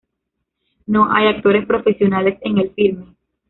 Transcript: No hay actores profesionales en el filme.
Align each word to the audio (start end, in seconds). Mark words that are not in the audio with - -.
No 0.87 1.13
hay 1.13 1.27
actores 1.27 1.67
profesionales 1.67 2.39
en 2.41 2.57
el 2.57 2.71
filme. 2.73 3.13